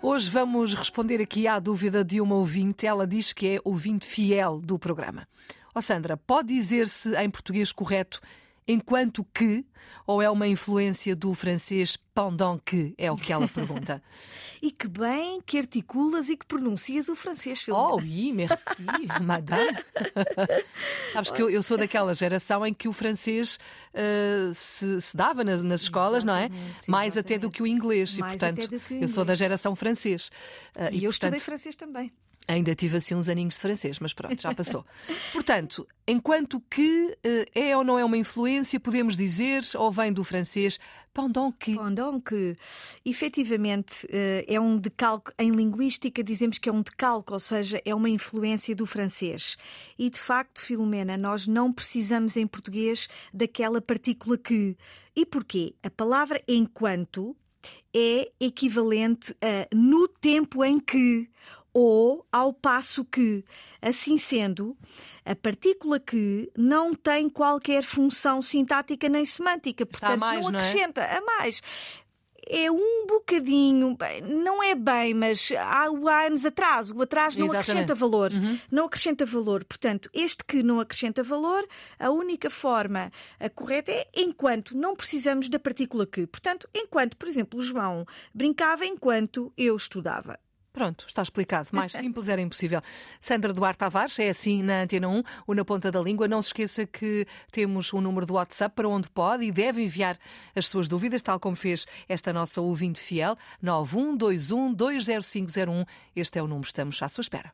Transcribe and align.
Hoje 0.00 0.30
vamos 0.30 0.74
responder 0.74 1.20
aqui 1.20 1.48
à 1.48 1.58
dúvida 1.58 2.04
de 2.04 2.20
uma 2.20 2.36
ouvinte. 2.36 2.86
Ela 2.86 3.04
diz 3.04 3.32
que 3.32 3.56
é 3.56 3.60
ouvinte 3.64 4.06
fiel 4.06 4.60
do 4.60 4.78
programa. 4.78 5.26
Ó 5.74 5.80
oh 5.80 5.82
Sandra, 5.82 6.16
pode 6.16 6.54
dizer-se 6.54 7.16
em 7.16 7.28
português 7.28 7.72
correto 7.72 8.20
enquanto 8.68 9.24
que, 9.34 9.64
ou 10.06 10.20
é 10.20 10.28
uma 10.28 10.46
influência 10.46 11.16
do 11.16 11.34
francês 11.34 11.96
pendant 12.14 12.60
que? 12.62 12.94
É 12.98 13.10
o 13.10 13.16
que 13.16 13.32
ela 13.32 13.48
pergunta. 13.48 14.02
e 14.60 14.70
que 14.70 14.86
bem 14.86 15.40
que 15.40 15.56
articulas 15.56 16.28
e 16.28 16.36
que 16.36 16.44
pronuncias 16.44 17.08
o 17.08 17.16
francês, 17.16 17.62
Filomena. 17.62 17.94
Oh, 17.94 17.96
oui, 17.96 18.32
merci, 18.32 18.84
madame. 19.22 19.78
Sabes 21.12 21.30
que 21.30 21.40
eu, 21.40 21.48
eu, 21.48 21.62
sou 21.62 21.78
daquela 21.78 22.12
geração 22.12 22.66
em 22.66 22.74
que 22.74 22.86
o 22.86 22.92
francês 22.92 23.58
uh, 23.94 24.52
se, 24.52 25.00
se, 25.00 25.16
dava 25.16 25.42
nas, 25.42 25.62
nas 25.62 25.82
escolas, 25.82 26.22
exatamente, 26.22 26.52
não 26.52 26.58
é? 26.58 26.74
Mais 26.86 27.14
exatamente. 27.14 27.34
até 27.34 27.38
do 27.38 27.50
que 27.50 27.62
o 27.62 27.66
inglês. 27.66 28.18
Mais 28.18 28.34
e, 28.34 28.38
portanto, 28.38 28.82
eu 28.90 29.08
sou 29.08 29.24
da 29.24 29.34
geração 29.34 29.74
francês. 29.74 30.28
Uh, 30.76 30.92
e, 30.92 30.98
e, 30.98 31.04
eu 31.04 31.10
portanto, 31.10 31.10
estudei 31.12 31.40
francês 31.40 31.74
também. 31.74 32.12
Ainda 32.48 32.74
tive 32.74 32.96
assim 32.96 33.14
uns 33.14 33.28
aninhos 33.28 33.54
de 33.54 33.60
francês, 33.60 33.98
mas 33.98 34.14
pronto, 34.14 34.40
já 34.40 34.54
passou. 34.54 34.82
Portanto, 35.34 35.86
enquanto 36.06 36.58
que 36.70 37.14
eh, 37.22 37.46
é 37.54 37.76
ou 37.76 37.84
não 37.84 37.98
é 37.98 38.04
uma 38.04 38.16
influência, 38.16 38.80
podemos 38.80 39.18
dizer, 39.18 39.62
ou 39.74 39.92
vem 39.92 40.10
do 40.10 40.24
francês, 40.24 40.80
pendant 41.12 41.52
que. 41.52 41.76
Pendant 41.76 42.22
que, 42.24 42.56
efetivamente, 43.04 44.08
eh, 44.10 44.46
é 44.48 44.58
um 44.58 44.78
decalque, 44.78 45.30
em 45.38 45.50
linguística 45.50 46.24
dizemos 46.24 46.56
que 46.56 46.70
é 46.70 46.72
um 46.72 46.80
decalque, 46.80 47.34
ou 47.34 47.40
seja, 47.40 47.82
é 47.84 47.94
uma 47.94 48.08
influência 48.08 48.74
do 48.74 48.86
francês. 48.86 49.58
E 49.98 50.08
de 50.08 50.18
facto, 50.18 50.62
Filomena, 50.62 51.18
nós 51.18 51.46
não 51.46 51.70
precisamos 51.70 52.34
em 52.38 52.46
português 52.46 53.10
daquela 53.30 53.82
partícula 53.82 54.38
que. 54.38 54.74
E 55.14 55.26
porquê? 55.26 55.74
A 55.82 55.90
palavra 55.90 56.42
enquanto 56.48 57.36
é 57.94 58.30
equivalente 58.38 59.34
a 59.42 59.68
no 59.74 60.06
tempo 60.06 60.64
em 60.64 60.78
que 60.78 61.28
ou 61.72 62.26
ao 62.32 62.52
passo 62.52 63.04
que, 63.04 63.44
assim 63.80 64.18
sendo, 64.18 64.76
a 65.24 65.34
partícula 65.34 66.00
que 66.00 66.50
não 66.56 66.94
tem 66.94 67.28
qualquer 67.28 67.82
função 67.82 68.40
sintática 68.42 69.08
nem 69.08 69.24
semântica, 69.24 69.84
portanto 69.84 70.20
mais, 70.20 70.40
não 70.40 70.48
acrescenta 70.48 71.00
não 71.00 71.08
é? 71.08 71.16
a 71.16 71.20
mais 71.20 71.62
é 72.48 72.70
um 72.70 73.06
bocadinho, 73.06 73.96
não 74.26 74.62
é 74.62 74.74
bem, 74.74 75.12
mas 75.12 75.52
há, 75.52 75.86
há 75.86 76.26
anos 76.26 76.46
atrás, 76.46 76.90
o 76.90 77.02
atraso 77.02 77.38
não 77.38 77.46
Exatamente. 77.46 77.70
acrescenta 77.70 77.94
valor. 77.94 78.32
Uhum. 78.32 78.58
Não 78.70 78.86
acrescenta 78.86 79.26
valor. 79.26 79.64
Portanto, 79.64 80.08
este 80.14 80.42
que 80.44 80.62
não 80.62 80.80
acrescenta 80.80 81.22
valor, 81.22 81.66
a 81.98 82.10
única 82.10 82.48
forma 82.48 83.12
a 83.38 83.50
correta 83.50 83.92
é 83.92 84.08
enquanto 84.16 84.76
não 84.76 84.96
precisamos 84.96 85.48
da 85.48 85.58
partícula 85.58 86.06
que. 86.06 86.26
Portanto, 86.26 86.68
enquanto, 86.74 87.16
por 87.16 87.28
exemplo, 87.28 87.58
o 87.58 87.62
João 87.62 88.06
brincava 88.34 88.86
enquanto 88.86 89.52
eu 89.56 89.76
estudava. 89.76 90.38
Pronto, 90.78 91.06
está 91.08 91.22
explicado. 91.22 91.70
Mais 91.72 91.90
simples 91.98 92.28
era 92.28 92.40
impossível. 92.40 92.80
Sandra 93.18 93.52
Duarte 93.52 93.78
Tavares, 93.78 94.16
é 94.20 94.28
assim 94.28 94.62
na 94.62 94.82
Antena 94.82 95.08
1, 95.08 95.24
o 95.44 95.52
Na 95.52 95.64
Ponta 95.64 95.90
da 95.90 96.00
Língua. 96.00 96.28
Não 96.28 96.40
se 96.40 96.50
esqueça 96.50 96.86
que 96.86 97.26
temos 97.50 97.92
o 97.92 97.96
um 97.96 98.00
número 98.00 98.24
do 98.24 98.34
WhatsApp 98.34 98.76
para 98.76 98.88
onde 98.88 99.08
pode 99.08 99.44
e 99.44 99.50
deve 99.50 99.82
enviar 99.82 100.16
as 100.54 100.68
suas 100.68 100.86
dúvidas, 100.86 101.20
tal 101.20 101.40
como 101.40 101.56
fez 101.56 101.84
esta 102.08 102.32
nossa 102.32 102.60
ouvinte 102.60 103.00
fiel, 103.00 103.36
9121 103.60 104.72
20501. 104.72 105.84
Este 106.14 106.38
é 106.38 106.42
o 106.44 106.46
número, 106.46 106.68
estamos 106.68 107.02
à 107.02 107.08
sua 107.08 107.22
espera. 107.22 107.52